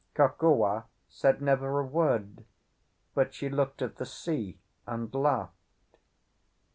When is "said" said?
1.07-1.43